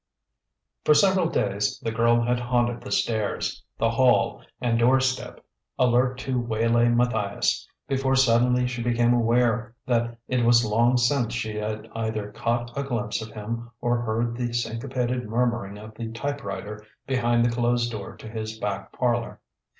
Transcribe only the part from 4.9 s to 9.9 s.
step, alert to waylay Matthias, before suddenly she became aware